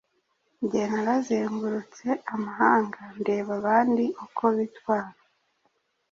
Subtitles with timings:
[0.63, 5.19] Nge narazengurutse amahanga, ndeba abandi uko bitwara,